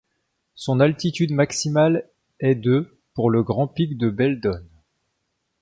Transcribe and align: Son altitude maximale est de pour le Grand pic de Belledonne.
Son 0.55 0.79
altitude 0.79 1.29
maximale 1.31 2.09
est 2.39 2.55
de 2.55 2.97
pour 3.13 3.29
le 3.29 3.43
Grand 3.43 3.67
pic 3.67 3.99
de 3.99 4.09
Belledonne. 4.09 4.67